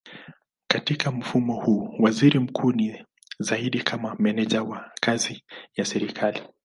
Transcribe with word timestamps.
Katika 0.67 1.11
mfumo 1.11 1.53
huu 1.55 1.93
waziri 1.99 2.39
mkuu 2.39 2.71
ni 2.71 3.05
zaidi 3.39 3.79
kama 3.83 4.15
meneja 4.19 4.63
wa 4.63 4.91
kazi 5.01 5.43
ya 5.75 5.85
serikali. 5.85 6.43